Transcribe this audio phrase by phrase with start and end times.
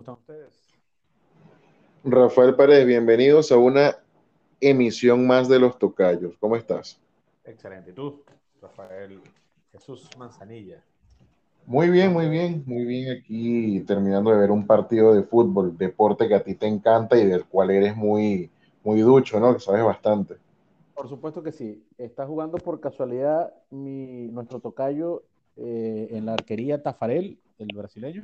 [0.00, 0.66] están ustedes?
[2.04, 3.96] Rafael Paredes, bienvenidos a una
[4.60, 6.36] emisión más de Los Tocayos.
[6.38, 6.98] ¿Cómo estás?
[7.44, 7.90] Excelente.
[7.90, 8.22] ¿Y tú,
[8.62, 9.20] Rafael
[9.70, 10.82] Jesús Manzanilla?
[11.66, 13.18] Muy bien, muy bien, muy bien.
[13.18, 17.26] Aquí terminando de ver un partido de fútbol, deporte que a ti te encanta y
[17.26, 18.50] del cual eres muy,
[18.82, 19.52] muy ducho, ¿no?
[19.52, 20.36] Que sabes bastante.
[20.94, 21.84] Por supuesto que sí.
[21.98, 25.24] Está jugando por casualidad mi, nuestro tocayo
[25.56, 28.22] eh, en la arquería Tafarel, el brasileño.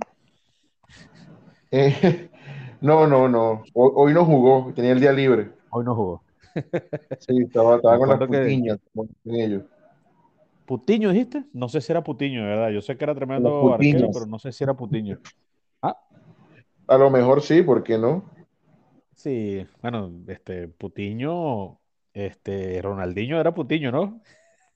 [1.76, 2.30] Eh,
[2.80, 3.62] no, no, no.
[3.74, 5.50] Hoy, hoy, no jugó, tenía el día libre.
[5.70, 6.22] Hoy no jugó.
[7.18, 9.64] sí, estaba, estaba con las putiñas, con ellos.
[10.64, 11.44] ¿Putiño dijiste?
[11.52, 12.70] No sé si era Putiño, de verdad.
[12.70, 15.18] Yo sé que era tremendo arquero, pero no sé si era Putiño.
[15.82, 15.96] Ah.
[16.88, 18.24] A lo mejor sí, ¿por qué no?
[19.14, 21.78] Sí, bueno, este Putiño,
[22.14, 24.20] este Ronaldinho era Putiño, ¿no?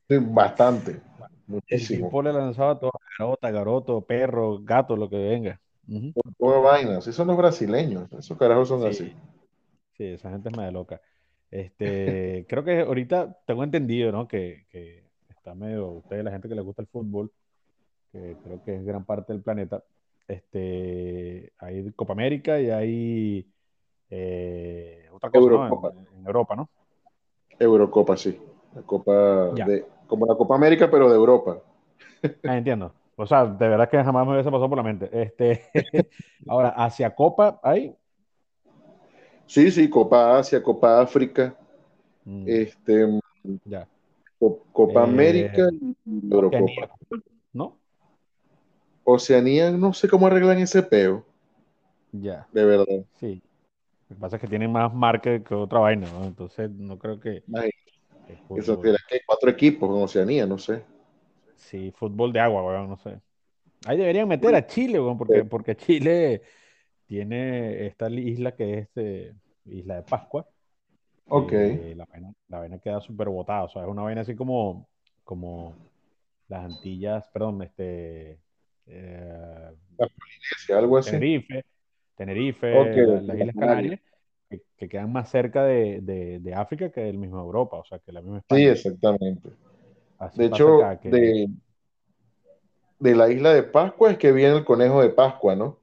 [0.07, 1.01] Sí, bastante.
[1.47, 2.07] Muchísimo.
[2.07, 5.61] El tipo le lanzaba todo, garota, garoto, perro, gato, lo que venga.
[5.91, 6.13] Uh -huh.
[6.15, 6.99] Por toda vaina.
[6.99, 8.11] Así son los brasileños.
[8.13, 8.87] Esos carajos son sí.
[8.87, 9.13] así.
[9.97, 11.01] Sí, esa gente es medio loca.
[11.51, 14.29] Este, creo que ahorita tengo entendido, ¿no?
[14.29, 17.33] Que, que está medio, ustedes, la gente que les gusta el fútbol,
[18.13, 19.83] que creo que es gran parte del planeta,
[20.29, 23.53] este, hay Copa América y hay
[24.11, 25.93] eh, otra cosa Eurocopa.
[25.93, 26.01] ¿no?
[26.01, 26.69] En, en, Europa, ¿no?
[27.59, 28.41] Eurocopa, sí.
[28.75, 31.59] La Copa de, como la Copa América, pero de Europa.
[32.45, 32.93] Ah, entiendo.
[33.21, 35.09] O sea, de verdad que jamás me hubiese pasado por la mente.
[35.13, 35.63] Este,
[36.49, 37.95] ahora, hacia Copa hay.
[39.47, 41.57] Sí, sí, Copa Asia, Copa África,
[42.25, 43.21] Mm, este,
[43.65, 43.89] ya.
[44.73, 45.69] Copa Eh, América
[46.07, 46.95] y Eurocopa.
[47.53, 47.77] ¿No?
[49.05, 51.25] Oceanía, no sé cómo arreglan ese peo,
[52.13, 52.47] Ya.
[52.53, 52.87] de verdad.
[53.19, 53.43] Sí.
[54.09, 56.25] Lo que pasa es que tienen más marca que otra vaina, ¿no?
[56.25, 57.43] Entonces no creo que.
[57.55, 57.71] Ay,
[58.27, 60.83] que Eso será que hay cuatro equipos en Oceanía, no sé.
[61.61, 63.21] Sí, fútbol de agua, weón, no sé.
[63.87, 66.43] Ahí deberían meter a Chile, weón, porque, porque Chile
[67.07, 69.35] tiene esta isla que es eh,
[69.67, 70.47] Isla de Pascua.
[71.29, 71.53] Ok.
[71.53, 74.89] Eh, la vaina, la vaina queda súper botada, o sea, es una vaina así como,
[75.23, 75.75] como
[76.49, 78.41] las Antillas, perdón, este,
[78.87, 79.71] eh,
[80.59, 81.11] Sí, algo así.
[81.13, 81.65] Tenerife,
[82.17, 84.01] Tenerife, Ok, la- ok, las Islas Canarias.
[84.49, 88.01] Que, que quedan más cerca de, de- de África que del mismo Europa, o sea,
[88.01, 88.73] que la misma Sí, España.
[88.73, 89.51] exactamente.
[90.21, 91.49] Así De hecho, que de,
[93.01, 95.79] de la isla de Pascua es que viene el conejo de Pascua, ¿no?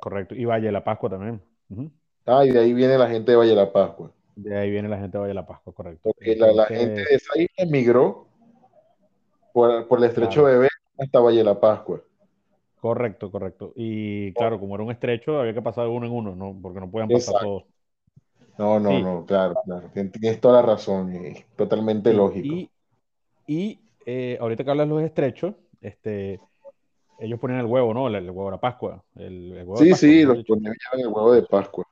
[0.00, 1.42] correcto, y Valle de la Pascua también.
[2.24, 4.10] Ah, y de ahí viene la gente de Valle de la Pascua.
[4.34, 6.02] De ahí viene la gente de Valle de la Pascua, correcto.
[6.02, 8.26] Porque la, la gente de esa isla emigró
[9.52, 10.46] por, por el estrecho Claro.
[10.46, 12.02] de Bélgica hasta Valle de la Pascua.
[12.80, 13.72] correcto, correcto.
[13.76, 16.58] Y claro, como era un estrecho, había que pasar de uno en uno, ¿no?
[16.60, 17.46] Porque no podían pasar Exacto.
[17.46, 17.64] todos.
[18.58, 19.02] No, no, Sí.
[19.02, 19.90] no, claro, claro.
[19.94, 21.12] Tien- Tienes toda la razón,
[21.56, 22.54] totalmente lógico.
[22.54, 22.70] Y,
[23.50, 26.40] y eh, ahorita que hablas de los estrechos, este,
[27.18, 28.06] ellos ponían el huevo, ¿no?
[28.06, 29.02] El, el huevo de la Pascua.
[29.16, 31.84] El, el huevo de Sí, Pascua, sí, los llevan el huevo de Pascua.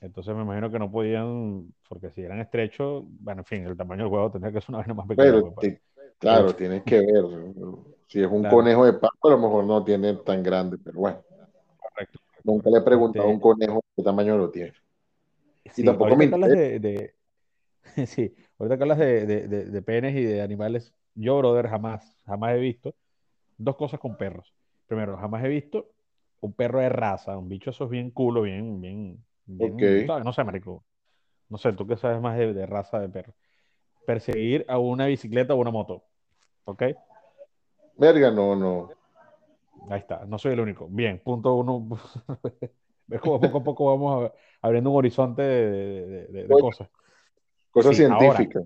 [0.00, 4.04] Entonces me imagino que no podían, porque si eran estrechos, bueno, en fin, el tamaño
[4.04, 5.30] del huevo tendría que ser una vaina más pequeña.
[5.30, 5.80] Pero, pues, ti-
[6.18, 7.24] claro, Pero- tienes que ver.
[8.08, 8.56] Si es un Claro.
[8.56, 11.22] conejo de Pascua, a lo mejor no tiene tan grande, pero bueno.
[11.78, 12.18] correcto.
[12.44, 14.72] Nunca le he preguntado a un Este, conejo qué tamaño lo tiene.
[15.70, 17.14] sí, tampoco me de, de-
[18.06, 22.16] sí, ahorita que hablas de, de, de- de penes y de animales, yo, brother, jamás,
[22.24, 22.94] jamás he visto
[23.58, 24.54] dos cosas con perros.
[24.86, 25.90] Primero, jamás he visto
[26.40, 30.06] un perro de raza, un bicho esos bien culo, bien, bien, bien, Ok.
[30.06, 30.24] ¿sabes?
[30.24, 30.84] No sé, marico.
[31.48, 33.34] No sé, tú que sabes más de, de raza de perro.
[34.06, 36.04] Perseguir a una bicicleta o una moto.
[36.64, 36.82] ¿Ok?
[37.96, 38.90] Verga, no, no.
[39.90, 40.88] Ahí está, no soy el único.
[40.88, 41.88] Bien, punto uno.
[43.06, 44.32] Ves como poco a poco vamos a-
[44.66, 46.88] abriendo un horizonte de, de- cosas.
[47.72, 48.48] Cosa Sí, ahora.
[48.48, 48.60] científica.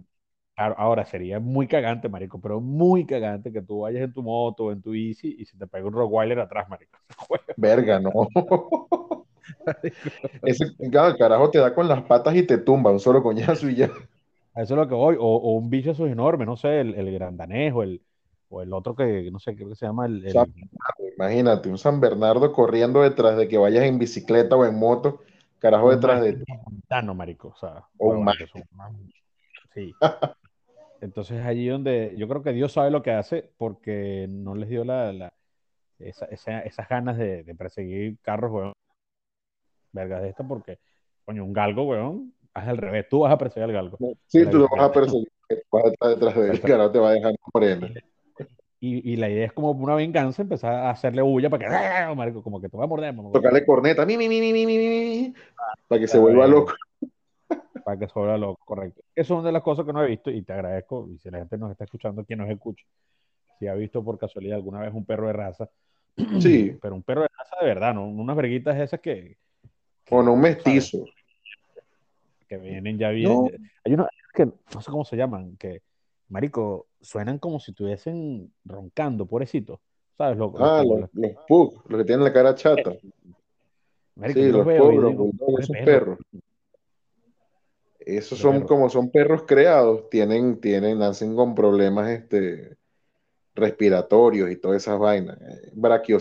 [0.56, 4.64] Claro, ahora sería muy cagante, marico, pero muy cagante que tú vayas en tu moto
[4.66, 6.98] o en tu bici y se te pega un Rottweiler atrás, marico.
[7.56, 8.12] Verga, no.
[10.44, 10.66] Ese
[11.18, 13.90] carajo te da con las patas y te tumba un solo coñazo y ya.
[14.54, 15.16] Eso es lo que voy.
[15.18, 18.02] O, o un bicho eso es enorme, no sé, el, el grandanés o el,
[18.48, 20.54] o el otro que, no sé, creo que se llama el, el-
[21.16, 25.20] Imagínate, un San Bernardo corriendo detrás de que vayas en bicicleta o en moto,
[25.58, 27.48] carajo un detrás de mastín montano, marico.
[27.48, 28.36] O sea, O un más-
[29.74, 29.94] Sí.
[31.00, 34.84] Entonces allí donde yo creo que Dios sabe lo que hace porque no les dio
[34.84, 35.32] la, la-
[35.98, 38.72] esa- esa- esas ganas de, de perseguir carros, weón.
[39.92, 40.78] Vergas de esto porque,
[41.24, 43.98] coño, un galgo, weón, haz al revés, tú vas a perseguir al galgo.
[44.26, 45.28] Sí, tú lo vas a perseguir,
[45.70, 47.88] vas a estar detrás de él, carajo te va a dejar moreno.
[48.78, 52.14] Y, y la idea es como una venganza, empezar a hacerle bulla para que, ¡ah!
[52.14, 54.76] marico, como que te va a morder, Tocarle corneta, mi, mi, mi, mi, mi, mi,
[54.78, 55.34] mi,
[55.88, 56.74] para que se vuelva loco.
[57.84, 59.00] para que se vuelva loco, correcto.
[59.14, 61.30] Eso es una de las cosas que no he visto y te agradezco, y si
[61.30, 62.84] la gente nos está escuchando, quien nos escucha,
[63.58, 65.70] si ha visto por casualidad alguna vez un perro de raza,
[66.40, 68.06] Sí, pero un perro de raza de verdad, ¿no?
[68.06, 69.36] Unas verguitas esas que,
[70.10, 71.04] o no un mestizo.
[72.48, 73.28] Que vienen ya bien.
[73.28, 73.48] No,
[73.84, 75.82] Hay unos que no sé cómo se llaman, que,
[76.28, 79.80] marico, suenan como si estuviesen roncando, pobrecitos.
[80.18, 80.38] ¿Sabes?
[80.38, 82.92] Los ah, los, los- los pug, los que tienen la cara chata.
[84.16, 86.18] marico, Sí, los los los digo, bulldogs, pobre esos perro, perros.
[88.00, 88.66] Esos son perro.
[88.66, 92.76] como son perros creados, tienen, tienen, nacen con problemas este,
[93.54, 95.38] respiratorios y todas esas vainas.
[95.40, 95.72] Eh,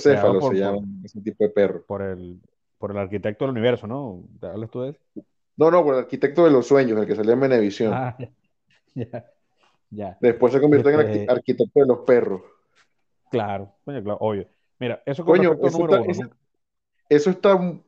[0.04, 1.86] Creado Brachiocéfalos se llaman ese tipo de perros.
[1.86, 2.42] por el,
[2.78, 4.24] por el arquitecto del universo, ¿no?
[4.40, 5.00] ¿Te hablas tú de eso?
[5.58, 7.94] No, no, por el arquitecto de los sueños, el que salía en Venevisión.
[7.94, 8.16] Ah,
[8.96, 9.35] ya, ya.
[10.20, 12.42] Después se convirtió en arqui- Este, arquitecto de los perros.
[13.30, 14.48] claro, coño, claro, obvio.
[14.80, 16.36] Mira, eso con Coño, eso número está, uno, ¿no?
[17.10, 17.84] eso está un,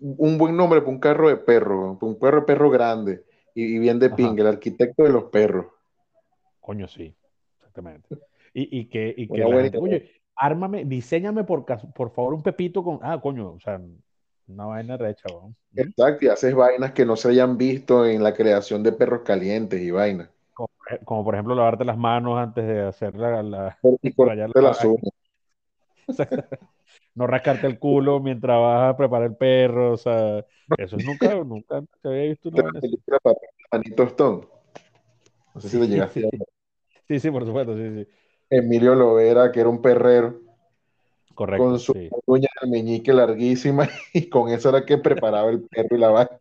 [0.00, 3.24] un buen nombre para un carro de perro, para un perro de perro grande
[3.54, 5.66] y, y bien de Ajá, pinga, el arquitecto de los perros.
[6.60, 7.14] coño, sí,
[7.58, 8.08] exactamente.
[8.54, 11.64] Y, y que, y que gente, oye, ármame, diseñame por,
[11.94, 13.80] por favor un pepito con, ah, coño, o sea,
[14.46, 15.28] una vaina recha.
[15.72, 15.80] ¿Mm?
[15.80, 19.80] Exacto, y haces vainas que no se hayan visto en la creación de perros calientes
[19.80, 20.28] y vainas.
[21.04, 23.78] Como, por ejemplo lavarte las manos antes de hacer la, la-
[24.54, 25.12] la uñas.
[27.14, 30.44] No rascarte el culo mientras vas a preparar el perro, o sea,
[30.76, 32.70] eso nunca, nunca te había visto una
[33.72, 34.46] La Stone.
[35.54, 36.30] No sé si te llegaste sí, a
[37.08, 38.08] sí, sí, por supuesto, sí, sí.
[38.50, 40.40] Emilio Lovera, que era un perrero,
[41.52, 42.10] con Correcto, su sí.
[42.26, 46.38] uña del meñique larguísima, y con eso era que preparaba el perro y la vaina.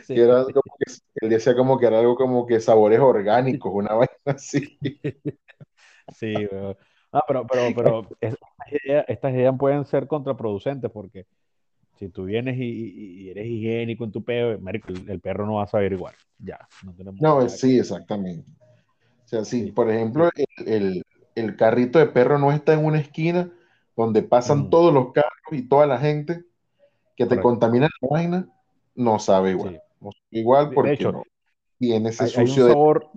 [0.00, 0.92] Sí, Y era como que,
[1.22, 4.78] él decía como que era algo como que sabores orgánicos, una vaina así.
[6.08, 6.76] sí, weón.
[7.12, 11.26] Ah, pero, pero, pero es- estas ideas, estas ideas pueden ser contraproducentes porque
[11.98, 15.66] si tú vienes y, eres higiénico en tu peo, el, el perro no va a
[15.68, 16.16] saber igual.
[16.38, 17.78] Ya, no tenemos No, sí, que...
[17.78, 18.50] exactamente.
[19.26, 21.04] O sea, si Sí, por ejemplo el, el-
[21.36, 23.52] el carrito de perro no está en una esquina
[23.96, 26.44] donde pasan ujú, todos los carros y toda la gente
[27.16, 28.48] que te correcto, contamina la vaina,
[28.94, 29.72] no sabe igual.
[29.72, 29.82] sí.
[30.00, 31.24] No sabe igual de porque hecho, no
[31.78, 32.76] tiene ese hay, hay un sucio de...
[32.76, 33.10] sabor,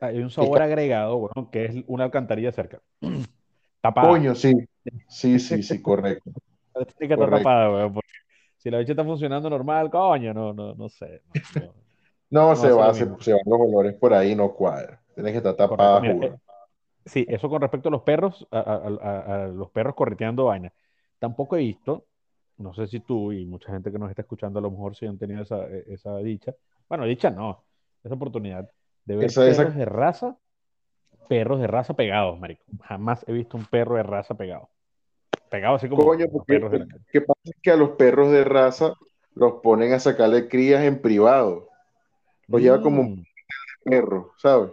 [0.00, 2.80] hay un sabor agregado, bueno, que es una alcantarilla cerca,
[3.80, 4.24] tapada.
[4.24, 4.52] Coño, sí,
[5.08, 6.30] sí, sí, sí, correcto,
[6.74, 7.30] Tiene que estar correcto.
[7.30, 8.10] tapada, weón, porque
[8.58, 11.74] si la bicha está funcionando normal, coño, no, no, no sé, no, no,
[12.30, 15.00] No, no se va, se, van los olores por ahí, no cuadra.
[15.14, 16.34] Tiene que estar tapada, Mira, juro.
[16.34, 16.38] eh,
[17.06, 20.72] sí, eso con respecto a los perros, a, a- a- a los perros correteando vaina.
[21.18, 22.06] Tampoco he visto,
[22.62, 25.06] no sé si tú y mucha gente que nos está escuchando a lo mejor sí
[25.06, 26.54] han tenido esa, e- esa dicha.
[26.88, 27.64] Bueno, dicha no,
[28.04, 28.68] esa oportunidad
[29.04, 30.38] de ver Esa, perros esa, de raza,
[31.28, 32.62] perros de raza pegados, marico.
[32.82, 34.68] Jamás he visto un perro de raza pegado.
[35.50, 37.04] Pegado así como coño, porque perros de la calle.
[37.12, 38.94] que pasa es que a los perros de raza
[39.34, 41.68] los ponen a sacarle crías en privado.
[42.48, 43.22] Los lleva como un Mm,
[43.84, 44.70] perro, ¿sabes?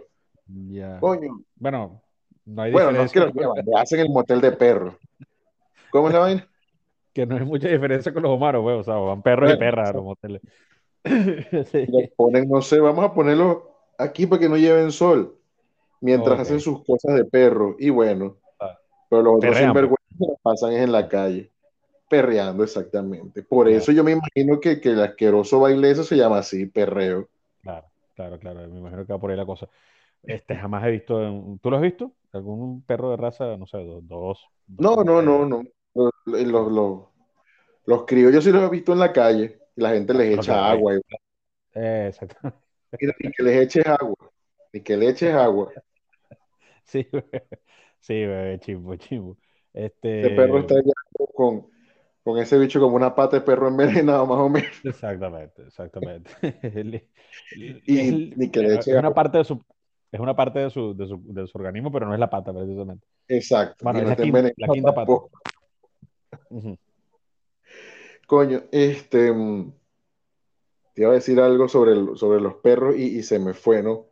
[0.70, 1.00] ya.
[1.00, 2.02] Coño, Bueno,
[2.44, 4.94] no hay bueno, no es que los llevan, le hacen el motel de perros.
[5.90, 6.48] ¿Cómo es la vaina?
[7.12, 8.76] Que no hay mucha diferencia con los humanos, güey.
[8.78, 10.42] O sea, van perros y perras a los moteles.
[11.86, 12.10] los Sí.
[12.16, 13.58] ponen, no sé, vamos a ponerlos
[13.98, 15.38] aquí para que no lleven sol,
[16.00, 16.40] mientras Ok.
[16.40, 17.76] hacen sus cosas de perro.
[17.78, 18.80] Y bueno, Ah,
[19.10, 19.58] pero los otros pues.
[19.58, 21.52] sinvergüenzas pasan es en la calle,
[22.08, 23.42] perreando exactamente.
[23.44, 26.66] Por Ya, eso yo me imagino que, que el asqueroso baile ese se llama así,
[26.66, 27.28] perreo.
[27.62, 28.68] claro, claro, claro.
[28.68, 29.68] Me imagino que va por ahí la cosa.
[30.26, 31.58] Este, jamás he visto.
[31.62, 32.16] ¿Tú lo has visto?
[32.32, 35.62] ¿Algún perro de raza, no sé, dos, dos, No, no, no, no.
[35.94, 37.08] Los, los, los,
[37.86, 40.94] los criollos sí los he visto en la calle y la gente les echa agua.
[40.96, 41.00] Y,
[41.74, 42.36] eh, exacto.
[43.20, 44.16] ni que les eches agua,
[44.72, 45.72] ni que le eches agua.
[46.84, 47.24] Sí, güey.
[48.00, 49.38] sí, güey, chimbo, chimbo.
[49.72, 50.82] Ese perro Este, está
[51.34, 51.68] con,
[52.22, 54.70] con ese bicho como una pata de perro envenenado, más o menos.
[54.84, 56.30] exactamente, exactamente.
[57.86, 59.14] Y ni que le es eches una agua.
[59.14, 59.62] parte de su,
[60.12, 62.52] es una parte de su, de su, de su organismo, pero no es la pata,
[62.52, 63.06] precisamente.
[63.28, 63.84] Exacto.
[63.84, 65.22] Bueno, Y es no la quinta, la quinta pata.
[68.26, 69.72] Coño, este, mm,
[70.94, 73.82] te iba a decir algo sobre, el- sobre los perros y, y se me fue,
[73.82, 74.06] ¿no?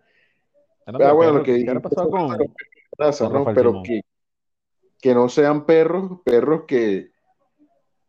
[0.87, 2.51] Ah, de bueno, lo perros, que ¿qué, qué habrá dijiste pasado con, de
[2.97, 3.45] raza, con ¿no?
[3.55, 4.01] Pero que,
[5.01, 7.13] que no sean perros, perros que...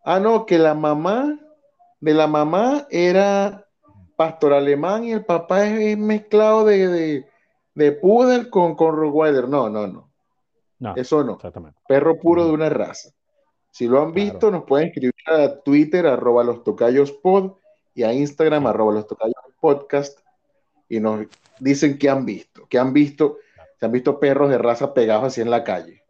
[0.03, 1.39] Ah, no, que la mamá
[1.99, 3.67] de la mamá era
[4.15, 7.29] pastor alemán y el papá es, mezclado de, de,
[7.75, 9.47] de poodle con, con rottweiler.
[9.47, 10.09] No, no, no.
[10.79, 11.33] No, Eso no.
[11.33, 11.79] exactamente.
[11.87, 13.09] Perro puro de una raza.
[13.71, 17.53] Si lo han Claro, visto, nos pueden escribir a Twitter, arroba los tocayos pod,
[17.93, 20.19] y a Instagram, arroba los tocayos podcast,
[20.87, 21.25] y nos
[21.59, 22.65] dicen qué han visto.
[22.69, 23.37] ¿Qué han visto?
[23.79, 26.03] Se han visto perros de raza pegados así en la calle.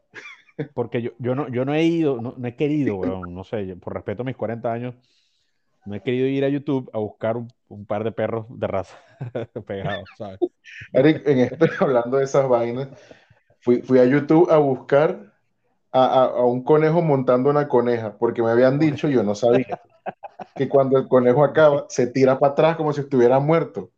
[0.73, 3.93] Porque yo, yo no, yo no he ido, no, no he querido, no sé, por
[3.93, 4.95] respeto a mis 40 años,
[5.85, 8.97] no he querido ir a YouTube a buscar un, un par de perros de raza
[9.65, 10.39] pegados, ¿sabes?
[10.93, 12.89] Eric, en este, hablando de esas vainas,
[13.61, 15.28] fui, fui a YouTube a buscar
[15.91, 19.81] a, a un conejo montando una coneja, porque me habían dicho, yo no sabía,
[20.55, 23.91] que cuando el conejo acaba, se tira para atrás como si estuviera muerto.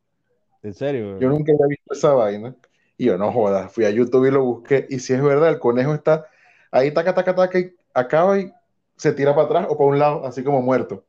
[0.64, 1.20] ¿En serio?
[1.20, 2.56] Yo nunca había visto esa vaina.
[2.98, 4.86] Y yo, no jodas, fui a YouTube y lo busqué.
[4.90, 6.28] Y si es verdad, el conejo está
[6.72, 8.54] ahí, taca, taca, taca, y acaba y
[8.96, 11.04] se tira para atrás o para un lado, así como muerto.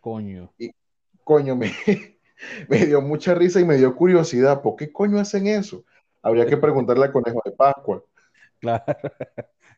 [0.00, 0.52] Coño.
[0.58, 0.72] Y
[1.22, 1.72] coño, me,
[2.68, 4.60] me dio mucha risa y me dio curiosidad.
[4.60, 5.84] ¿Por qué coño hacen eso?
[6.20, 8.02] Habría que preguntarle al conejo de Pascua.
[8.60, 8.84] Claro,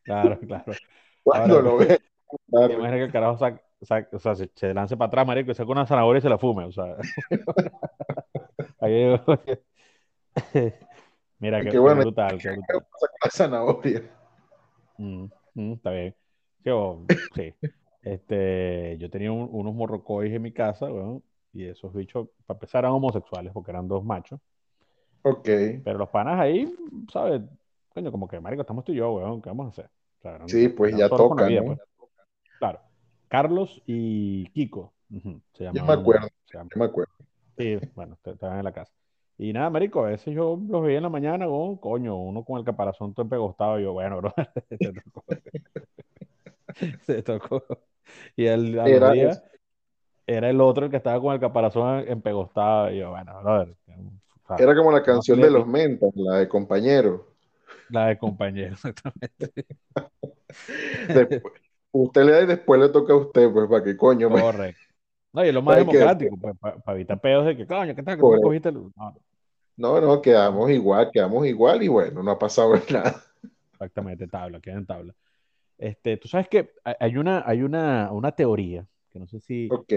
[0.06, 0.72] claro, claro.
[1.22, 2.00] ¿Cuándo lo ves?
[2.52, 5.54] Imagina que el carajo saca, saca, o sea, se, se, lance para atrás, marico, y
[5.54, 6.96] saca una zanahoria y se la fume, o sea.
[8.80, 9.16] Ahí,
[11.38, 11.96] Mira, qué, Qué bueno.
[11.96, 12.86] qué brutal, qué brutal.
[13.22, 14.02] La zanahoria.
[14.98, 16.14] Mm, mm, está bien.
[16.64, 17.54] Yo, sí.
[18.02, 21.22] Este, yo tenía un- unos morrocois en mi casa, weón,
[21.52, 24.40] y esos bichos, para empezar, eran homosexuales porque eran dos machos.
[25.22, 25.48] Ok.
[25.84, 26.72] Pero los panas ahí,
[27.12, 27.42] ¿sabes?
[27.94, 29.90] Coño, como que, marico, estamos tú y yo, weón, ¿qué vamos a hacer?
[30.46, 31.76] Sí, pues ya toca, vida, ¿no?
[31.76, 31.78] pues.
[32.58, 32.80] Claro.
[33.28, 37.12] Carlos y Kiko, ujú, se Yo me acuerdo, se yo me acuerdo.
[37.58, 38.92] Sí, bueno, estaban en la casa.
[39.38, 42.58] Y nada, marico, a veces yo los veía en la mañana, weón, coño, uno con
[42.58, 44.32] el caparazón todo empegostado, y yo, bueno, bro,
[44.68, 45.24] te tocó.
[47.02, 47.62] Se tocó.
[48.36, 49.42] Y el, Era, días
[50.26, 52.90] era el otro el que estaba con el caparazón empegostado.
[52.90, 53.76] Y yo, bueno, brother, o
[54.46, 57.35] sea, era como la canción de los mentas, la de compañero.
[57.88, 59.52] La de compañero, exactamente.
[61.08, 61.54] Después-
[61.92, 64.80] usted le da y después le toca a usted, pues, para que coño, pues, Correcto.
[65.32, 68.18] No, y es lo más democrático, pues, para evitar pedos de que, coño, ¿qué tal?
[68.18, 68.46] Correcto.
[68.46, 68.68] cogiste?
[68.70, 69.16] el-?" No,
[69.76, 73.22] No, no, quedamos igual, quedamos igual y bueno, no ha pasado nada.
[73.72, 75.14] exactamente, tabla, queda en tabla.
[75.78, 79.92] Este, tú sabes que hay una, hay una, una teoría, que no sé si, Ok,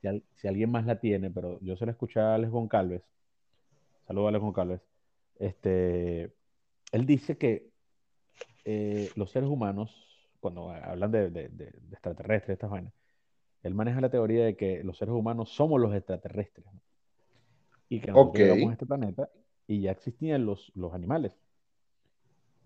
[0.00, 3.02] si, al- si alguien más la tiene, pero yo se la escuché a Alex Goncalves.
[4.06, 4.80] Saludos a Alex Goncalves.
[5.38, 6.32] Este,
[6.92, 7.70] él dice que
[8.64, 9.94] eh, los seres humanos,
[10.40, 12.92] cuando hablan de, de- de- de extraterrestres, estas vainas,
[13.62, 16.80] él maneja la teoría de que los seres humanos somos los extraterrestres, ¿no?
[17.90, 19.28] Y que nosotros ok, llegamos a este planeta
[19.66, 21.38] y ya existían los, los animales,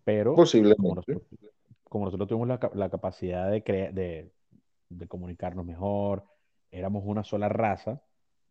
[0.04, 0.94] pero como posiblemente.
[0.94, 1.22] nosotros,
[1.84, 4.32] como nosotros tuvimos la, la capacidad de, crea- de,
[4.88, 6.26] de comunicarnos mejor,
[6.70, 8.02] éramos una sola raza,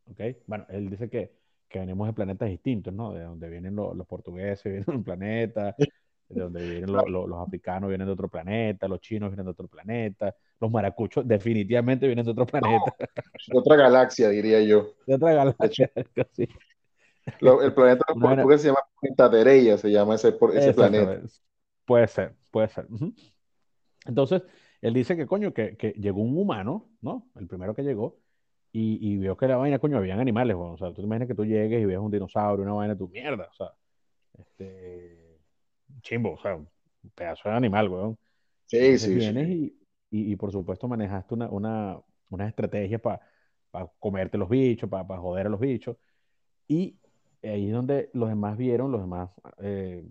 [0.08, 0.22] ¿ok?
[0.48, 1.34] Bueno, él dice que,
[1.72, 3.14] que venimos de planetas distintos, ¿no?
[3.14, 5.76] De donde vienen lo- los portugueses, vienen de un planeta,
[6.30, 9.52] de donde vienen lo- lo- los africanos, vienen de otro planeta, los chinos vienen de
[9.52, 12.92] otro planeta, los maracuchos definitivamente vienen de otro planeta,
[13.48, 14.94] De otra galaxia, diría yo.
[15.06, 15.92] de otra De galaxia,
[16.34, 16.48] sí.
[17.40, 20.32] lo- el planeta vaina- portugués se llama Planeta Tereya, se llama ese,
[20.74, 21.22] planeta.
[21.86, 22.88] Puede ser, puede ser.
[24.06, 24.44] Entonces,
[24.82, 27.30] él dice que, coño, que, que llegó un humano, ¿no?
[27.36, 28.20] El primero que llegó,
[28.72, 30.74] y, y vio que la vaina, coño, habían animales, weón.
[30.74, 33.08] O sea, tú te imaginas que tú llegues y ves un dinosaurio, una vaina, tu
[33.10, 33.74] mierda, o sea,
[34.38, 35.40] este,
[36.02, 36.70] chimbo, o sea, un
[37.16, 38.18] pedazo de animal, weón.
[38.66, 39.78] Sí, Entonces sí, vienes sí.
[40.10, 42.00] y, y, y por supuesto manejaste una, una,
[42.30, 43.22] unas estrategias para
[44.00, 45.98] comerte los bichos, para joder a los bichos,
[46.68, 47.00] y
[47.44, 50.06] ahí es donde los demás vieron, los demás eh,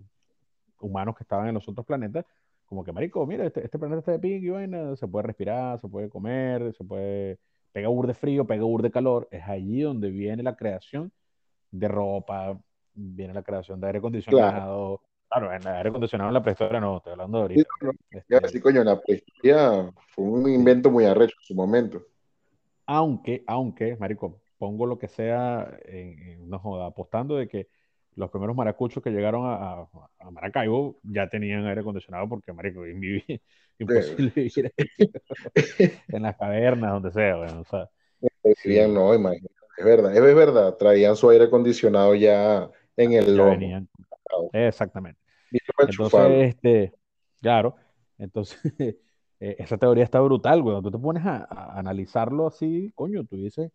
[0.79, 2.25] humanos que estaban en los otros planetas,
[2.65, 5.79] como que, marico, mira, este, este planeta está de ping y vaina, se puede respirar,
[5.79, 7.39] se puede comer, se puede,
[7.71, 11.11] pega bur de frío, pega bur de calor, es allí donde viene la creación
[11.71, 12.59] de ropa,
[12.93, 14.61] viene la creación de aire Claro.
[14.61, 17.69] acondicionado, claro, en el aire acondicionado en la prehistoria no, estoy hablando de Sí, ahorita,
[17.81, 17.97] no, no,
[18.29, 20.53] ya este, decir, coño, la prehistoria fue un sí.
[20.53, 22.01] invento muy arrecho en su momento.
[22.85, 27.67] Aunque, aunque, marico, pongo lo que sea, en, en- no joda, apostando de que
[28.15, 29.87] los primeros maracuchos que llegaron a,
[30.31, 33.41] Maracaibo ya tenían aire acondicionado porque, marico, Eh,
[33.79, 35.11] imposible vivir ahí,
[36.09, 37.89] en las cavernas, donde sea, bueno, o sea,
[38.63, 43.25] dirían, sí, no, imagínate, es verdad, es verdad, traían su aire acondicionado ya en el
[43.25, 43.51] ya lomo.
[43.51, 43.89] venían,
[44.53, 45.19] exactamente.
[45.79, 46.93] Entonces, este,
[47.41, 47.75] claro,
[48.17, 48.59] entonces,
[49.39, 50.79] eh, esa teoría está brutal, güey.
[50.81, 53.71] Tú te pones a, a analizarlo así, coño, tú dices,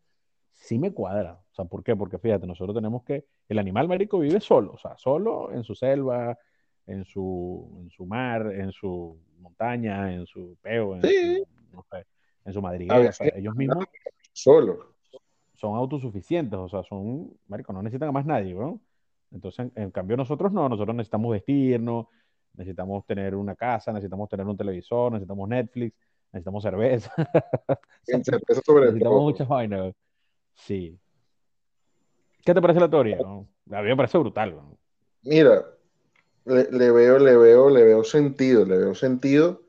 [0.57, 1.35] sí me cuadra.
[1.53, 1.95] O sea, ¿por qué?
[1.97, 5.75] Porque fíjate, nosotros tenemos que, el animal marico vive solo, o sea, solo en su
[5.75, 6.39] selva,
[6.87, 11.85] en su, en su mar, en su montaña, en su peo, en Sí, su, no
[11.91, 12.07] sé,
[12.45, 13.11] en su a madriguera.
[13.11, 13.87] O ellos mismos
[14.33, 14.97] solo.
[15.55, 18.81] son autosuficientes, o sea, son, marico, no necesitan a más nadie, ¿no?
[19.31, 22.07] Entonces, en, en cambio nosotros no, nosotros necesitamos vestirnos,
[22.55, 25.97] necesitamos tener una casa, necesitamos tener un televisor, necesitamos Netflix,
[26.33, 27.13] necesitamos cerveza,
[28.07, 28.25] En ¿sabes?
[28.25, 29.23] certeza sobre necesitamos todo.
[29.23, 29.95] muchas vainas.
[30.57, 30.99] Sí.
[32.45, 33.17] ¿Qué te parece la teoría?
[33.19, 33.47] no?
[33.71, 34.53] A mí me parece brutal.
[34.55, 34.65] güey.
[35.23, 35.65] Mira,
[36.45, 39.63] le, le veo, le veo, le veo sentido, le veo sentido.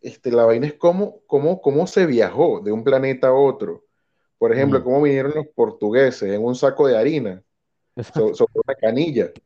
[0.00, 3.84] Este, la vaina es cómo, cómo, cómo se viajó de un planeta a otro.
[4.38, 4.82] Por ejemplo, Mm.
[4.82, 7.42] cómo vinieron los portugueses en un saco de harina
[8.12, 9.30] so- sobre una canilla.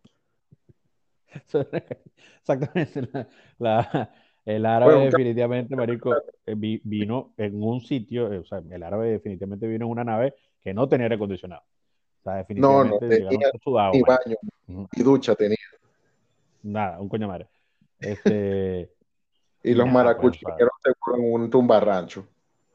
[2.40, 3.02] Exactamente.
[3.12, 3.28] La,
[3.59, 4.14] la,
[4.47, 6.15] El árabe Bueno, definitivamente, marico,
[6.47, 10.05] eh, vi- vino en un sitio, eh, o sea, el árabe definitivamente vino en una
[10.05, 11.62] nave que no tenía aire acondicionado.
[11.62, 14.37] O sea, no, no definitivamente llegaron tenía todos sudados, ni baño,
[14.69, 14.88] Ujú.
[14.97, 15.57] ni ducha tenía.
[16.62, 17.49] Nada, un coño madre.
[17.99, 18.88] Este,
[19.65, 20.41] Y y los pues, maracuchos
[20.83, 22.26] seguro en un tumbarrancho.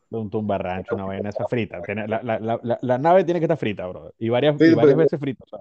[0.10, 1.80] un tumbarrancho, una vaina esa frita.
[2.08, 4.14] La, la- la- la- nave tiene que estar frita, bro.
[4.20, 5.44] Y varias, Sí, y varias pues, veces frita.
[5.46, 5.60] o sea,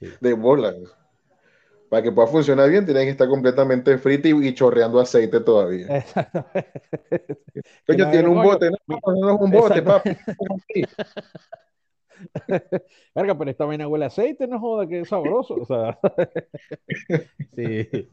[0.00, 0.08] sí.
[0.22, 0.74] de bolas.
[1.94, 5.86] Para que pueda funcionar bien, tiene que estar completamente frita y, y chorreando aceite todavía.
[7.86, 10.10] Que Coño, tiene un bote, no, no, es un bote, exacto.
[10.36, 10.84] papi.
[13.14, 15.54] Verga, pero esta vaina huele aceite, no joda, que es sabroso.
[15.54, 15.96] O sea,
[17.54, 18.10] sí.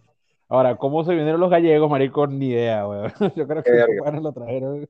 [0.47, 2.27] Ahora, ¿cómo se vinieron los gallegos, marico?
[2.27, 3.11] Ni idea, weón.
[3.35, 3.71] Yo creo que
[4.11, 4.87] los lo trajeron.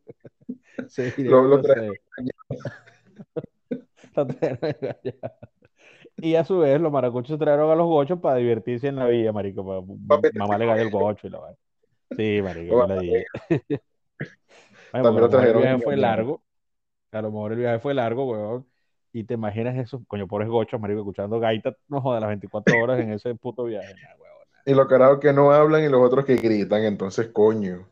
[0.90, 1.96] Se Lo, lo trajeron.
[4.18, 4.76] Lo trajeron.
[6.24, 9.32] Y a su vez, los maracuchos trajeron a los gochos para divertirse en la villa,
[9.32, 11.58] marico, para Papi, te mamarle gallo el gocho y la vaina.
[12.16, 12.96] Sí, marico, la
[14.92, 16.44] También lo mejor el trajeron viaje fue largo.
[17.12, 18.68] A lo mejor el viaje fue largo, weón.
[19.14, 23.00] Y te imaginas esos, coño, pobres gochos, marico, escuchando gaitas, no joda, las 24 horas
[23.00, 23.94] en ese puto viaje.
[23.94, 24.62] Nah, weón, nah.
[24.66, 27.88] Y los carajos que no hablan y los otros que gritan, entonces, coño,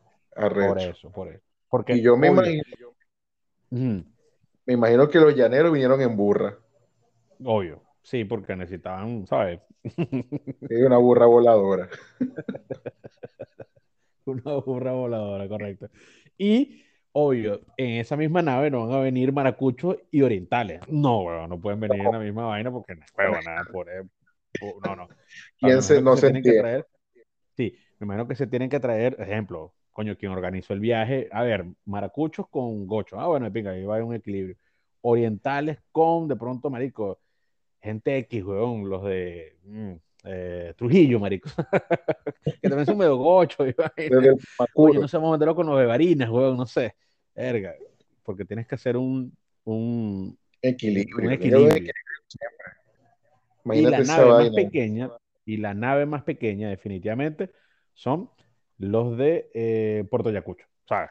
[0.58, 0.90] Por arrecho.
[0.90, 1.44] eso, por eso.
[1.68, 2.62] Porque, Y yo me imagino,
[4.64, 6.56] me imagino que los llaneros vinieron en burra.
[7.44, 9.60] obvio, sí, porque necesitaban, ¿sabes?
[10.68, 11.90] Es una burra voladora.
[14.26, 15.88] Una burra voladora, correcto.
[16.38, 20.80] Y, obvio, en esa misma nave no van a venir maracuchos y orientales.
[20.88, 23.86] No, weón, no pueden venir en la misma vaina porque no es huevo, nada, por,
[24.58, 25.04] por- no, no.
[25.04, 25.08] O
[25.60, 26.54] sea, me ¿Quién se, imagino no se que entiende?
[26.54, 26.86] traer,
[27.56, 31.42] sí, me imagino que se tienen que traer, ejemplo, coño, quien organizó el viaje, a
[31.44, 34.56] ver, maracuchos con gochos, ah, bueno, pinga, ahí va a haber un equilibrio.
[35.02, 37.20] Orientales con, de pronto, marico,
[37.80, 39.92] gente X, weón, los de mm,
[40.24, 41.50] eh, Trujillo, marico,
[42.62, 43.58] que también son medio gochos,
[44.74, 46.94] Oye, no sé, vamos a meterlo con los de Barinas, weón, no sé.
[47.34, 47.74] Verga,
[48.22, 49.32] porque tienes que hacer un,
[49.64, 51.26] un, Equilibrio.
[51.26, 51.92] un equilibrio.
[53.72, 54.54] Y la esa nave más vaina.
[54.56, 55.10] pequeña,
[55.44, 57.50] y la nave más pequeña, definitivamente,
[57.94, 58.30] son
[58.78, 61.10] los de eh, Puerto Ayacucho, ¿sabes?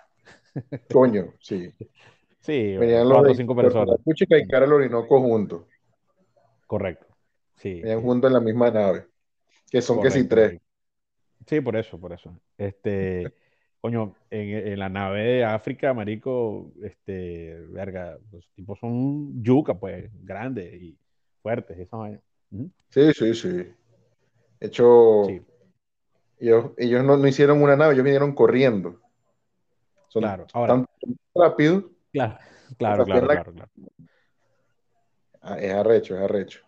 [0.91, 1.71] Coño, sí.
[2.41, 3.95] Sí, Venían cuatro o cinco Puerto personas.
[3.95, 5.65] Ayacucho y Caicara el Orinoco juntos.
[6.71, 7.07] Correcto.
[7.55, 9.07] Sí, Venían sí, juntos en la misma nave.
[9.71, 10.59] Que son que si correcto, tres.
[11.47, 12.39] Sí, por eso, por eso.
[12.57, 13.33] Este,
[13.81, 20.11] coño, en, en la nave de África, marico, este, verga, los tipos son yuca, pues,
[20.23, 20.97] grandes y
[21.41, 22.21] fuertes, esa vaina.
[22.51, 22.71] Ujú.
[22.91, 23.47] Sí, sí, sí.
[23.47, 23.75] De
[24.67, 24.85] hecho,
[25.21, 25.41] Sí,
[26.39, 28.99] ellos, ellos no, no hicieron una nave, ellos vinieron corriendo.
[30.09, 30.47] Son claro.
[30.53, 31.85] Ahora, tan rápidos.
[32.11, 32.37] claro,
[32.77, 33.71] claro, claro, la- claro, claro.
[35.41, 36.61] Ah, Es arrecho, es arrecho.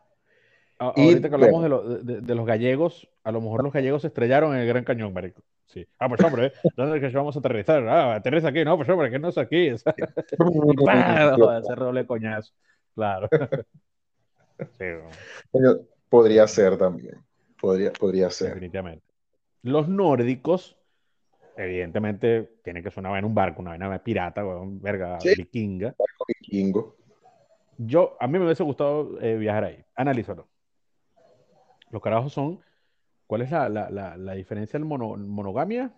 [0.79, 1.81] A- Y, Ahorita que hablamos bueno.
[1.83, 4.67] de, lo- de- de los gallegos, a lo mejor los gallegos se estrellaron en el
[4.67, 5.41] Gran Cañón, marico.
[5.67, 5.85] Sí.
[5.99, 7.87] Ah, pues hombre, ¿dónde es que vamos a aterrizar?
[7.87, 9.67] Ah, aterriza aquí, no, pues hombre, que no es aquí.
[9.75, 9.85] Ese
[11.75, 12.53] roble coñazo.
[12.95, 13.29] Claro.
[14.77, 14.85] Sí,
[15.51, 15.77] bueno,
[16.09, 17.15] Podría ser también.
[17.59, 18.49] Podría, podría ser.
[18.49, 19.05] definitivamente.
[19.63, 20.75] Los nórdicos,
[21.55, 24.43] evidentemente, tiene que ser una vaina, un barco, una vaina pirata,
[24.81, 25.35] verga, Sí.
[25.37, 25.95] vikinga.
[26.27, 26.97] Vikingo.
[27.77, 29.83] Yo, a mí me hubiese gustado eh, viajar ahí.
[29.95, 30.47] Analízalo.
[31.89, 32.59] Los carajos son.
[33.27, 35.93] ¿Cuál es la, la, la, la diferencia del mono- monogamia?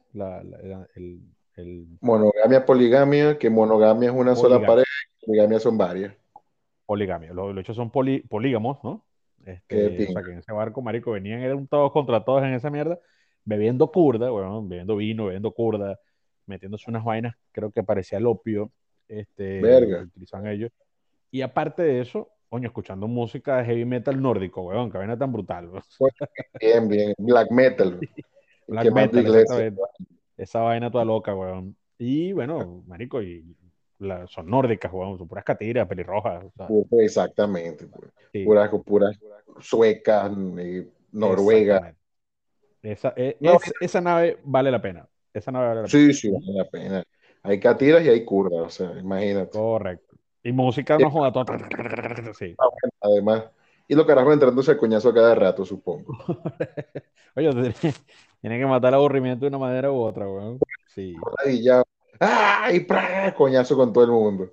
[0.95, 1.21] El,
[1.55, 4.91] el Monogamia, poligamia, que monogamia es una sola pareja,
[5.25, 6.13] poligamia son varias.
[6.85, 7.33] poligamia.
[7.33, 9.03] Los, los hechos son poli- polígamos, ¿no?
[9.45, 12.69] Este, o sea, que en ese barco, marico, venían, eran todos contra todos en esa
[12.69, 12.99] mierda,
[13.43, 15.99] bebiendo curda, bueno, bebiendo vino, bebiendo curda,
[16.45, 18.71] metiéndose unas vainas, creo que parecía el opio,
[19.07, 19.97] este, Verga.
[19.97, 20.71] que utilizaban ellos.
[21.33, 25.31] Y aparte de eso, coño, escuchando música de heavy metal nórdico, weón, que vaina tan
[25.33, 25.83] brutal, weón.
[26.61, 27.15] Bien, bien.
[27.17, 27.99] Black metal.
[28.67, 29.49] Black metal, iglesias.
[29.49, 29.81] exactamente.
[30.37, 31.75] Esa vaina toda loca, weón.
[31.97, 33.43] Y bueno, marico, y
[33.97, 36.43] la- son nórdicas, weón, son puras catiras, pelirrojas.
[36.45, 36.69] o sea,
[36.99, 37.87] Exactamente.
[37.87, 39.19] pu- sí, Puras, puras
[39.59, 41.95] suecas, eh, noruegas.
[42.83, 45.07] Esa, eh, No, es- esa nave vale la pena.
[45.33, 46.03] Esa nave vale la pena.
[46.05, 47.03] Sí, sí, vale la pena.
[47.43, 49.51] Hay catiras y hay curdas, o sea, imagínate.
[49.51, 50.02] Correcto.
[50.43, 51.45] Y música no joda toda.
[52.37, 52.55] Sí.
[53.01, 53.45] Además,
[53.87, 56.17] y los carajos entrándose el coñazo cada rato, supongo.
[57.35, 57.73] Oye,
[58.41, 60.59] tienen que matar el aburrimiento de una manera u otra, weón.
[60.87, 61.15] Sí,
[61.47, 61.83] Y ya,
[62.19, 62.81] ¡ay!
[62.81, 63.33] ¡pra!
[63.35, 64.49] Coñazo con todo el mundo.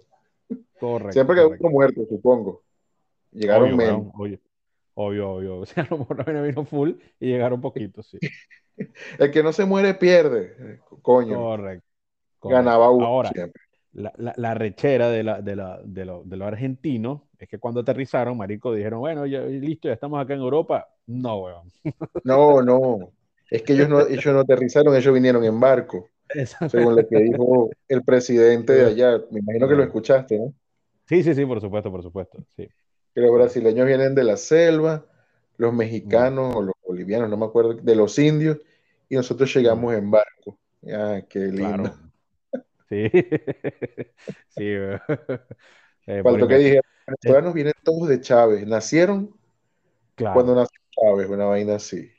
[0.79, 1.13] correcto.
[1.13, 1.67] Siempre que correcto.
[1.67, 2.63] uno muerto, supongo.
[3.33, 4.07] Llegaron Obvio, menos.
[4.17, 4.39] obvio.
[4.95, 5.59] Obvio, obvio.
[5.61, 8.19] O sea, a lo mejor vino full y llegaron poquitos, sí.
[9.19, 10.81] El que no se muere pierde.
[11.03, 11.85] Coño, Correcto.
[12.39, 12.49] correcto.
[12.49, 13.60] ganaba uno Ahora, siempre.
[13.93, 17.59] La, la, la rechera de, la, de, la, de, lo, de los argentinos es que
[17.59, 20.89] cuando aterrizaron, marico, dijeron, bueno, ya listo, ya estamos acá en Europa.
[21.07, 21.73] No, weón.
[22.25, 23.13] No, no.
[23.51, 26.09] Es que ellos no, ellos no aterrizaron, ellos vinieron en barco,
[26.71, 29.25] según lo que dijo el presidente de allá.
[29.31, 30.55] Me imagino que lo escuchaste, ¿no?
[31.09, 32.39] Sí, sí, sí, por supuesto, por supuesto.
[32.55, 32.69] Sí.
[33.13, 35.05] Que los brasileños vienen de la selva,
[35.57, 38.59] los mexicanos o los bolivianos, no me acuerdo, de los indios,
[39.09, 40.59] y nosotros llegamos en barco.
[40.93, 41.93] Ah, qué lindo.
[42.91, 43.11] Sí.
[44.49, 44.65] sí.
[46.07, 49.33] Eh, Faltó que dije, los venezolanos vienen todos de Chávez, nacieron
[50.17, 52.11] cuando nació Chávez, una vaina así.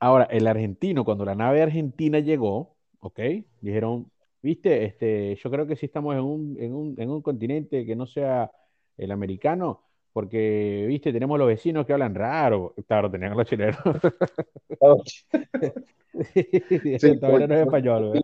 [0.00, 3.20] Ahora, el argentino, cuando la nave argentina llegó, ¿ok?
[3.60, 4.10] Dijeron,
[4.42, 7.94] viste, este, yo creo que sí estamos en un, en un, en un continente que
[7.94, 8.50] no sea
[8.96, 12.74] el americano, porque, viste, tenemos los vecinos que hablan raro.
[12.86, 13.78] Claro, tenían los chilenos.
[16.34, 18.22] sí, todavía no es español.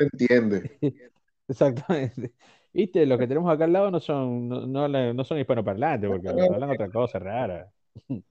[0.00, 0.78] No entiende.
[1.48, 2.32] Exactamente.
[2.72, 6.70] Viste, los que tenemos acá al lado no son, no, no, son hispanoparlantes, porque hablan
[6.70, 7.70] otra cosa rara.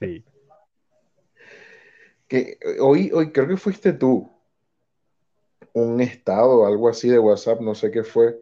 [0.00, 0.24] Sí.
[2.28, 4.30] Que hoy, hoy creo que fuiste tú,
[5.72, 8.40] un estado, algo así de WhatsApp, no sé qué fue,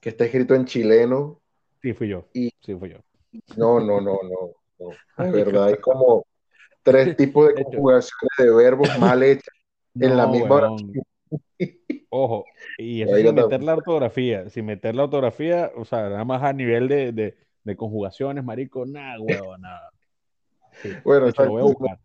[0.00, 1.40] que está escrito en chileno.
[1.80, 2.26] Sí, fui yo.
[2.32, 2.98] Y, sí, fui yo.
[3.56, 4.52] No, no, no, no.
[4.80, 4.90] no.
[5.32, 6.26] verdad, hay como
[6.82, 9.54] tres tipos de conjugaciones de verbos mal hechas
[9.94, 10.92] en la misma oración.
[12.10, 12.44] Ojo,
[12.78, 16.52] y eso sin meter la ortografía, sin meter la ortografía, o sea, nada más a
[16.52, 19.90] nivel de, de, de conjugaciones, marico, nada, huevo, nada.
[21.04, 21.98] bueno, lo voy a buscar.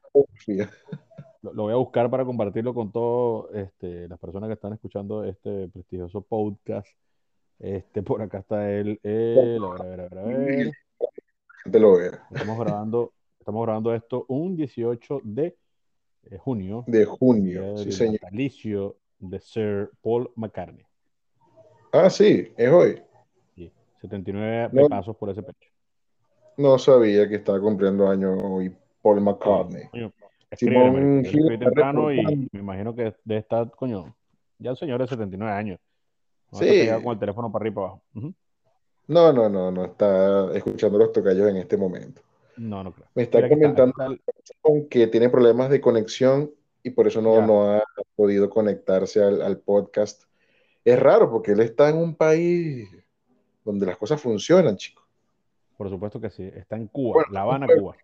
[1.44, 5.68] Lo, voy a buscar para compartirlo con todas este, las personas que están escuchando este
[5.70, 6.88] prestigioso podcast.
[7.60, 9.00] Este, por acá está él.
[9.04, 10.72] a ver, a ver, a ver.
[11.82, 12.28] lo vea.
[12.32, 15.56] Estamos grabando, estamos grabando esto un 18 de
[16.24, 16.84] eh, junio.
[16.88, 18.20] De junio, sí, señor.
[19.22, 20.86] De Sir Paul McCartney.
[21.94, 23.02] Ah, sí, es hoy.
[23.56, 25.70] Sí, 79 pasos por ese pecho.
[26.58, 29.84] No sabía que estaba cumpliendo años hoy Paul McCartney.
[30.54, 34.16] Simón temprano y me imagino que debe estar, coño,
[34.60, 35.80] ya el señor de 79 años.
[36.52, 36.90] No sí.
[37.04, 38.02] con el teléfono para arriba y para abajo.
[39.08, 42.22] No, no, no, no está escuchando los tocayos en este momento.
[42.58, 43.08] No, no creo.
[43.16, 43.94] Me está comentando
[44.90, 46.52] que tiene problemas de conexión
[46.84, 47.84] y por eso no, no ha
[48.16, 50.24] podido conectarse al, podcast.
[50.84, 52.90] Es raro porque él está en un país
[53.64, 55.06] donde las cosas funcionan, chicos.
[55.78, 57.96] Por supuesto que sí, está en Cuba, La Habana, Cuba.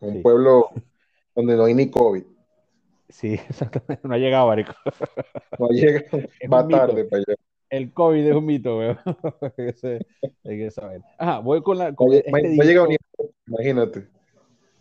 [0.00, 0.70] Un pueblo
[1.34, 2.24] donde no hay ni COVID.
[3.08, 4.72] Sí, exactamente, no ha llegado, Marico.
[5.58, 6.18] No ha llegado,
[6.52, 7.34] va tarde para allá.
[7.68, 8.98] El COVID es un mito, weón.
[10.44, 11.02] hay que saber.
[11.18, 11.94] Ajá, voy con la.
[11.94, 12.96] Con este no, ha llegado ni
[13.46, 14.08] imagínate.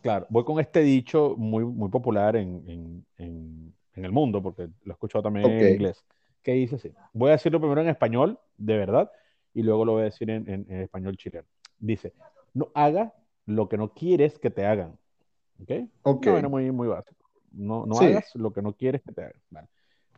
[0.02, 5.24] Claro, voy con este dicho muy, muy popular en, el mundo, porque lo he escuchado
[5.24, 6.06] también en inglés,
[6.42, 6.94] que dice así.
[7.14, 9.12] Voy a decirlo primero en español, de verdad,
[9.54, 11.48] y luego lo voy a decir en, español chileno.
[11.78, 12.14] Dice,
[12.54, 13.12] no hagas
[13.46, 14.98] lo que no quieres que te hagan.
[15.62, 15.72] ¿Ok?
[16.04, 16.28] Ok.
[16.50, 17.30] muy, muy básico.
[17.52, 19.42] No, no hagas lo que no quieres que te hagan.
[19.50, 19.68] Vale.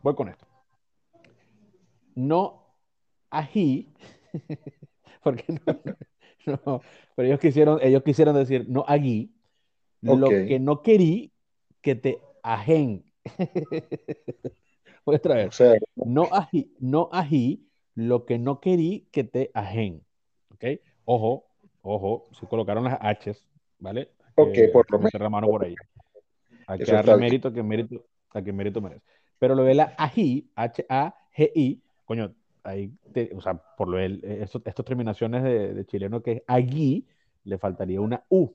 [0.02, 0.46] Voy con esto.
[2.14, 2.62] No
[3.30, 3.92] ají,
[5.22, 6.82] porque no, no,
[7.16, 8.84] pero ellos quisieron, ellos quisieron decir no
[10.02, 11.32] allí, lo que no querí
[11.80, 13.04] que te ajen.
[15.04, 15.50] Voy a traer.
[15.96, 20.04] no ají, no ají, lo que no querí que te ajen.
[20.50, 20.64] ¿Ok?
[21.04, 21.46] Ojo,
[21.82, 23.34] ojo, se colocaron las H,
[23.78, 24.12] ¿vale?
[24.36, 25.12] Ok, por lo menos.
[25.14, 25.74] la mano por ahí.
[26.66, 29.04] Hay que darle mérito que mérito, a que mérito merece.
[29.38, 32.92] Pero lo de la ají, H-A-G-I, coño, ahí,
[33.34, 37.06] o sea, por lo de estas terminaciones de, chileno que es allí,
[37.44, 38.54] le faltaría una U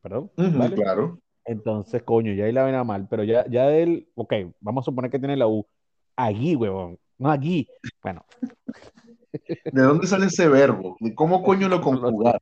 [0.00, 0.30] perdón.
[0.74, 1.20] Claro.
[1.44, 5.10] Entonces, coño, ya ahí la ven mal, pero ya, ya él, ok, vamos a suponer
[5.10, 5.66] que tiene la U.
[6.14, 7.66] Allí, huevón, no aquí.
[8.02, 8.24] Bueno.
[9.72, 10.96] ¿De dónde sale ese verbo?
[11.00, 12.40] ¿Y cómo coño lo conjugar?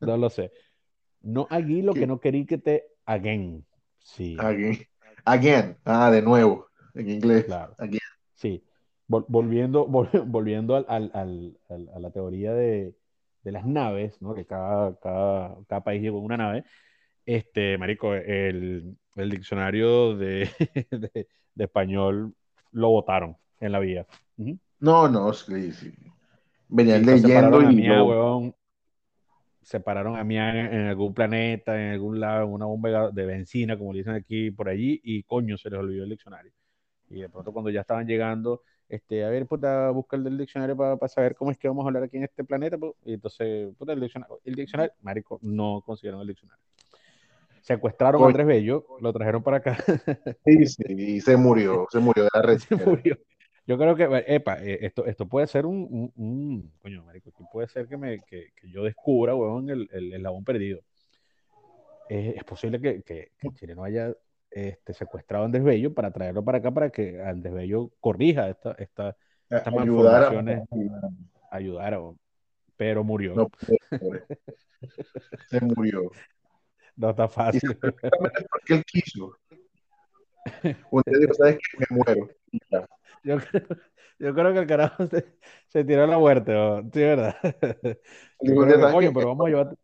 [0.00, 0.52] No lo sé.
[1.22, 3.64] No allí lo que no quería que te again.
[3.98, 4.36] Sí.
[4.38, 4.78] Again.
[5.24, 5.76] Again.
[5.84, 6.68] Ah, de nuevo.
[6.94, 7.44] En inglés.
[7.44, 7.74] Claro.
[8.34, 8.62] Sí.
[9.06, 9.86] volviendo,
[10.26, 11.58] volviendo al, al,
[11.94, 12.94] a la teoría de,
[13.42, 14.34] de las naves, ¿no?
[14.34, 16.64] Que cada, cada, cada país lleva una nave.
[17.24, 20.50] Este, marico, el, el diccionario de,
[21.54, 22.34] de, español
[22.72, 24.06] lo votaron en la vía.
[24.78, 25.92] No, no, sí, sí.
[26.68, 27.76] Venían leyendo y...
[27.76, 28.02] Mía,
[29.62, 33.92] separaron a mí en, algún planeta, en algún lado, en una bomba de benzina, como
[33.92, 36.52] dicen aquí, por allí, y coño, se les olvidó el diccionario.
[37.08, 41.08] Y de pronto cuando ya estaban llegando, este, a ver, puta, busca el diccionario para
[41.08, 43.92] saber cómo es que vamos a hablar aquí en este planeta, pues, y entonces, puta,
[43.92, 46.62] el diccionario, el diccionario, marico, no consiguieron el diccionario.
[47.60, 49.76] Secuestraron a Andrés Bello, lo trajeron para acá.
[50.44, 52.58] Sí, sí, y se murió, se murió de la red.
[52.68, 53.16] Se murió.
[53.64, 57.86] Yo creo que, epa, eh, esto, esto puede ser un, un, coño, marico, puede ser
[57.86, 60.80] que, me, que, que yo descubra, weón, el, el, el perdido.
[62.08, 64.12] Es, es posible que, que, que Chile no haya
[64.50, 68.72] este, secuestrado a Andrés Bello para traerlo para acá para que Andrés Bello corrija esta,
[68.72, 69.16] esta,
[69.48, 70.68] estas Ayudar a- malformaciones,
[71.50, 72.16] ayudara, o-
[72.76, 73.34] pero murió.
[73.34, 73.48] No
[75.46, 76.10] Se murió.
[76.96, 77.76] No está fácil.
[77.80, 79.36] Porque él quiso.
[80.90, 81.78] Un día dijo, ¿sabes qué?
[81.78, 82.28] Me muero.
[83.22, 83.66] Yo creo,
[84.18, 85.36] yo creo que el carajo se,
[85.68, 86.82] se tiró a la muerte, ¿o?
[86.82, 87.36] sí, ¿verdad?
[87.42, 87.98] Que,
[88.44, 89.14] ¿sabes coño, qué?
[89.14, 89.76] pero vamos a llevar,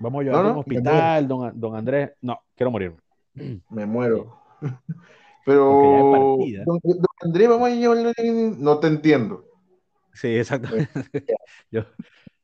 [0.00, 2.12] vamos a No, llevarte a un no, hospital, don, don Andrés.
[2.20, 3.03] No, quiero morirme.
[3.70, 4.38] Me muero.
[5.44, 5.62] Pero,
[6.64, 8.12] don, don Andrés, vamos a llevarlo.
[8.16, 9.44] en- No te entiendo.
[10.14, 10.88] Sí, exactamente.
[11.70, 11.84] Yo,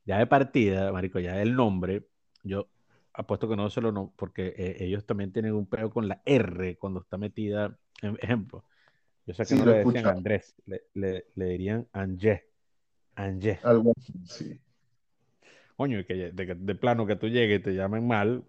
[0.04, 2.04] ya de partida, marico, ya el nombre,
[2.42, 2.68] yo
[3.12, 6.20] apuesto que no se lo no, porque eh, ellos también tienen un peo con la
[6.24, 8.64] R cuando está metida, en ejemplo.
[9.26, 10.06] Yo sé que Sí, no lo le decían.
[10.08, 12.44] Andrés, le, le, le dirían Angé.
[13.14, 13.60] Angé.
[13.62, 13.92] Algo
[14.26, 14.58] sí.
[15.76, 18.44] Coño, y que de, de plano que tú llegues y te llamen mal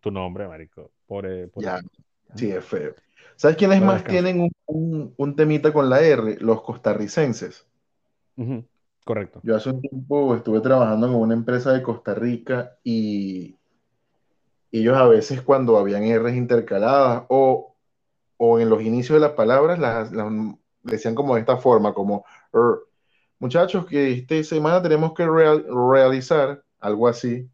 [0.00, 0.92] tu nombre, marico.
[1.06, 1.80] Por, eh, por Ya,
[2.34, 2.94] sí, es feo.
[3.36, 6.38] ¿Sabes quiénes más tienen un, un- un temita con la R?
[6.40, 7.66] Los costarricenses.
[9.04, 9.40] Correcto.
[9.42, 13.54] Yo hace un tiempo estuve trabajando con una empresa de Costa Rica y
[14.72, 17.74] ellos a veces cuando habían R's intercaladas o,
[18.38, 20.32] o en los inicios de las palabras las, las
[20.82, 22.80] decían como de esta forma, como "Er,
[23.38, 27.48] muchachos que esta semana tenemos que real- realizar algo así.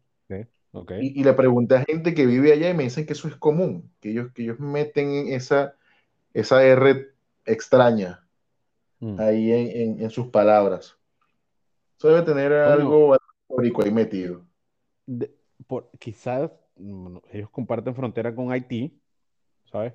[0.99, 3.35] Y, y le pregunté a gente que vive allá y me dicen que eso es
[3.35, 5.75] común, que ellos, que ellos meten esa,
[6.33, 7.07] esa R
[7.45, 8.19] extraña
[8.99, 9.19] Mm.
[9.19, 10.97] ahí en, en- en sus palabras.
[11.97, 13.15] Eso debe tener algo
[13.49, 14.45] histórico ahí metido.
[15.05, 15.31] de-
[15.67, 16.51] por, quizás
[17.31, 18.99] ellos comparten frontera con Haití,
[19.71, 19.93] ¿sabes?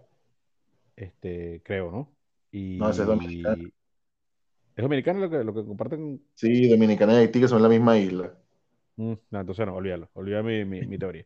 [0.97, 2.13] Este, creo, ¿no?
[2.53, 3.69] Y No, ese es dominicano.
[4.77, 6.23] ¿Es dominicano lo que, lo que comparten?
[6.35, 8.39] Sí, Dominicana y Haití, que son la misma isla.
[8.99, 11.25] Mm, no, entonces no, olvídalo, olvida mi, mi, mi teoría.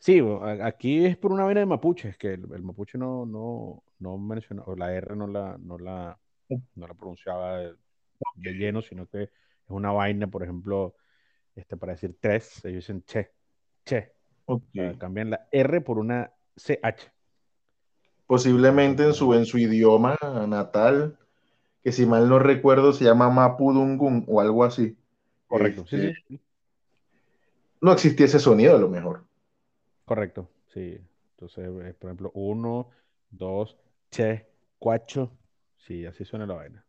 [0.00, 0.20] Sí,
[0.62, 4.62] aquí es por una vaina de mapuches, que el, el mapuche no, no, no menciona,
[4.66, 7.74] o la R no la, no la, no la pronunciaba de,
[8.34, 9.30] de lleno, sino que es
[9.68, 10.94] una vaina, por ejemplo,
[11.54, 13.30] este, para decir tres, ellos dicen che,
[13.84, 14.12] che.
[14.46, 14.62] Ok.
[14.62, 17.12] O sea, cambian la R por una CH.
[18.26, 20.16] Posiblemente en su, en su idioma
[20.48, 21.16] natal,
[21.82, 24.96] que si mal no recuerdo se llama Mapudungun o algo así.
[25.46, 26.40] Correcto, sí, Este, sí, sí,
[27.80, 29.26] No existía ese sonido a lo mejor.
[30.04, 30.98] correcto, sí.
[31.32, 32.90] Entonces, eh, por ejemplo, uno,
[33.30, 33.76] dos,
[34.10, 35.38] che, cuatro,
[35.76, 36.84] sí, así suena la vaina.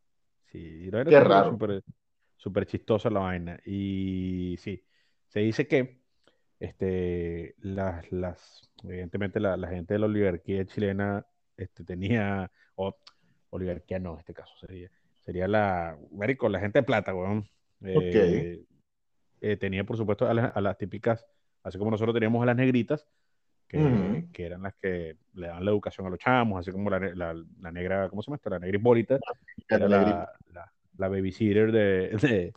[0.51, 1.51] Sí, y la vaina Qué raro.
[1.51, 1.83] súper
[2.37, 3.59] súper chistosa la vaina.
[3.65, 4.83] Y sí,
[5.27, 6.01] se dice que
[6.59, 11.25] este, las, las, evidentemente la, la gente de la oligarquía chilena
[11.57, 12.97] este, tenía, o
[13.51, 14.89] oligarquía no, en este caso sería,
[15.25, 17.47] sería la, marico, la gente de plata, weón.
[17.81, 18.63] Eh,
[19.41, 21.25] eh, tenía, por supuesto, a, las- a las típicas,
[21.63, 23.07] así como nosotros teníamos a las negritas,
[23.67, 24.29] que, Ujú.
[24.33, 27.33] que eran las que le daban la educación a los chamos, así como la, la,
[27.59, 28.49] la negra, ¿cómo se llama esta?
[28.51, 29.19] La negra Hipólita,
[29.67, 32.53] que era La la, la, babysitter de, de,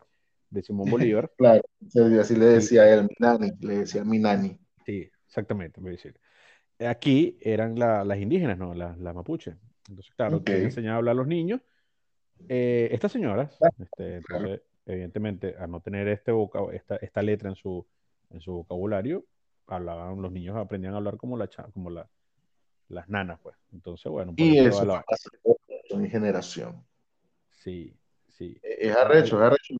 [0.50, 1.30] de Simón Bolívar.
[1.36, 4.58] Claro, sí, así le decía él, mi nani, le decía mi nani.
[4.86, 6.20] Sí, exactamente, babysitter.
[6.88, 8.74] Aquí eran la- las indígenas, ¿no?
[8.74, 9.56] Las, mapuches.
[9.88, 10.44] Entonces, claro, Ok.
[10.44, 11.60] ¿quién enseñaba a hablar a los niños?
[12.48, 16.32] Eh, estas señoras, Claro, este, entonces, evidentemente, al no tener este
[16.72, 17.86] esta, esta letra en su,
[18.30, 19.24] en su vocabulario,
[19.66, 22.08] hablaban, los niños aprendían a hablar como, la, como la,
[22.88, 23.56] las nanas, pues.
[23.72, 25.30] Entonces, bueno, Y eso la pasa
[26.08, 26.84] generación.
[27.50, 27.94] Sí,
[28.28, 28.58] sí.
[28.62, 29.74] Es arrecho, es arrecho.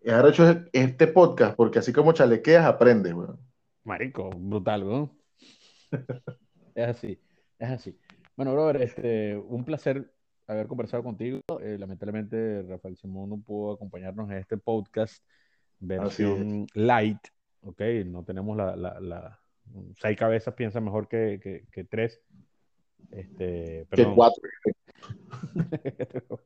[0.00, 3.38] Es arrecho este podcast, porque así como chalequeas, aprendes, weón.
[3.84, 5.16] Marico, brutal, ¿no?
[6.76, 7.20] Es así,
[7.60, 7.96] es así.
[8.34, 10.12] Bueno, brother, este, un placer
[10.46, 11.40] haber conversado contigo.
[11.60, 15.24] Eh, lamentablemente, Rafael Simón no pudo acompañarnos en este podcast
[15.80, 17.18] versión light,
[17.62, 17.80] ¿ok?
[18.06, 19.40] No tenemos la, la, la-
[19.98, 22.20] seis cabezas piensa mejor que, que, que tres.
[23.10, 24.14] Este, Que perdón.
[24.14, 24.42] cuatro.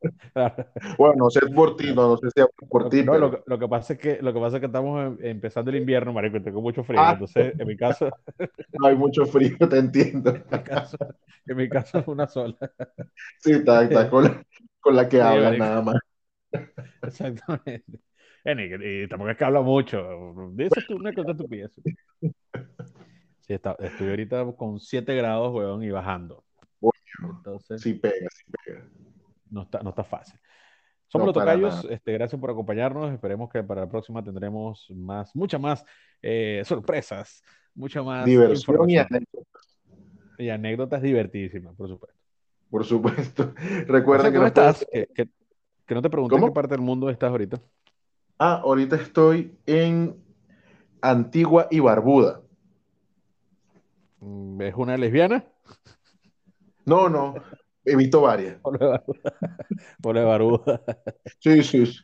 [0.99, 3.42] Bueno, no sé por ti, no, no sé si por ti, No, pero lo, que-
[3.47, 6.12] lo que pasa es que lo que pasa es que estamos em- empezando el invierno,
[6.12, 7.01] marico, y tengo mucho frío.
[7.01, 7.12] Ah.
[7.12, 8.11] Entonces, en mi caso,
[8.79, 10.31] no hay mucho frío, te entiendo.
[10.35, 10.97] en mi caso,
[11.47, 12.57] en mi caso es una sola.
[13.38, 14.42] Sí, está, está con, la,
[14.81, 15.57] con la que Sí, hablas marico.
[15.57, 15.97] nada más.
[17.03, 17.85] Exactamente.
[18.44, 20.35] Y, y tampoco es que habla mucho.
[20.55, 21.71] Dices tú una cosa estupidez.
[23.40, 26.44] Sí, está- estoy ahorita con 7 grados, weón, y bajando.
[27.23, 28.85] Entonces, Sí pega, sí pega.
[29.51, 30.38] no está, no está fácil.
[31.09, 31.87] Somos No, los tocayos.
[31.90, 33.12] Este, gracias por acompañarnos.
[33.12, 35.85] Esperemos que para la próxima tendremos más, muchas más
[36.21, 37.42] eh, sorpresas,
[37.75, 39.79] mucha más Diversión y anécdotas,
[40.38, 42.18] y anécdotas divertidísimas, por supuesto.
[42.71, 43.42] por supuesto.
[43.55, 43.55] O
[43.87, 44.87] Recuerda sea, que ¿cómo nos pueden- estás?
[44.92, 45.31] Que, que-
[45.87, 47.59] que no te pregunté en qué parte del mundo estás ahorita.
[48.38, 50.23] Ah, ahorita estoy en
[51.01, 52.42] Antigua y Barbuda.
[54.21, 55.44] Mm, ¿Es una lesbiana?
[56.92, 57.42] No, no,
[57.85, 58.59] he visto varias.
[60.03, 60.81] Pole baruda.
[61.40, 62.01] Sí, sí, sí.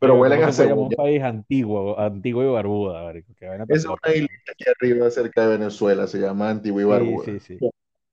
[0.00, 0.94] Pero huelen ¿cómo a llamar un cebolla.
[0.94, 3.34] país antiguo, antiguo y barbuda, marico?
[3.34, 6.84] Qué vaina tan Es una isla aquí arriba cerca de Venezuela, se llama Antigua y
[6.86, 7.30] Sí, Barbuda.
[7.38, 7.64] sí, sí.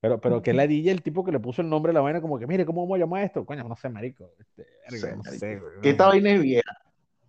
[0.01, 2.39] Pero, pero que ladilla el tipo que le puso el nombre a la vaina, como
[2.39, 3.45] que, mire, ¿cómo vamos a llamar esto?
[3.45, 4.31] Coño, no sé, marico.
[4.39, 5.47] Este, Sí, verga, no marico.
[5.47, 6.09] sé, güey, Que esta no.
[6.09, 6.71] vaina es vieja.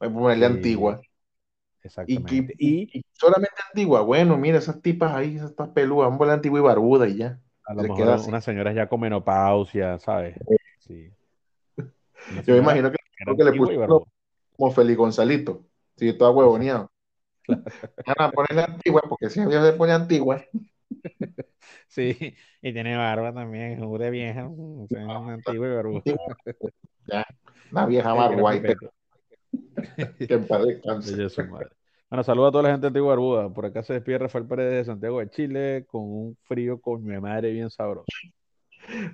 [0.01, 1.05] Voy a ponerle Sí, antigua.
[1.83, 2.55] Exactamente.
[2.59, 4.01] y- Y y solamente antigua.
[4.03, 7.41] Bueno, mira, esas tipas ahí, esas peludas, vamos a ponerle antigua y barbuda y ya.
[7.67, 10.39] A lo mejor unas señoras ya con menopausia, ¿sabes?
[10.79, 11.11] Sí.
[12.31, 14.05] Una Yo me imagino que, le pusieron
[14.57, 15.65] como Feliz Gonzalito.
[15.97, 16.91] Sí, toda huevoneado.
[17.49, 20.43] Van a ponerle antigua, porque si ella se pone antigua,
[21.89, 26.03] Sí, y tiene barba también, es vieja, o sea, una antigua y barbuda.
[27.07, 27.25] ya,
[27.71, 28.15] una vieja
[30.19, 31.29] Sí, que en paz descanse.
[32.09, 33.53] Bueno, saludos a toda la gente de Antigua y Barbuda.
[33.53, 37.21] Por acá se despide Rafael Pérez de Santiago de Chile con un frío coño de
[37.21, 38.07] madre bien sabroso.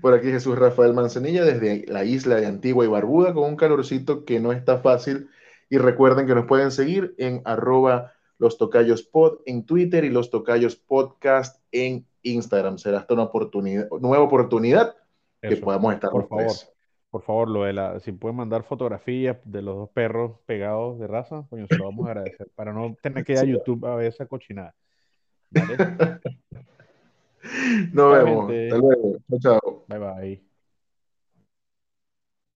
[0.02, 4.26] Por aquí Jesús Rafael Manzanilla desde la isla de Antigua y Barbuda con un calorcito
[4.26, 5.30] que no está fácil.
[5.70, 10.30] Y recuerden que nos pueden seguir en arroba los tocayos pod en Twitter y los
[10.30, 12.76] tocayos podcast en Instagram.
[12.76, 14.96] Será esta una oportunidad, nueva oportunidad
[15.40, 16.70] que podamos estar por favor, tres.
[17.12, 21.06] Por favor, lo de la, si pueden mandar fotografías de los dos perros pegados de
[21.06, 23.44] raza, coño, se lo vamos a agradecer, para no tener que ir a.
[23.44, 24.74] YouTube a ver esa cochinada.
[25.50, 25.76] ¿Vale?
[27.92, 28.50] Nos vemos.
[28.50, 29.18] Hasta luego.
[29.28, 29.84] Chao, chao.
[29.88, 30.51] Bye bye.